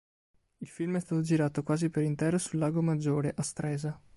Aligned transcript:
Il 0.57 0.67
film 0.67 0.95
è 0.95 0.99
stato 0.99 1.21
girato 1.21 1.61
quasi 1.61 1.91
per 1.91 2.01
intero 2.01 2.39
sul 2.39 2.57
Lago 2.57 2.81
Maggiore, 2.81 3.35
a 3.37 3.43
Stresa. 3.43 4.01